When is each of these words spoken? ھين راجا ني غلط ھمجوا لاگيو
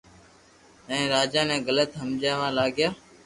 ھين 0.87 1.03
راجا 1.13 1.41
ني 1.49 1.57
غلط 1.67 1.89
ھمجوا 2.01 2.47
لاگيو 2.57 2.89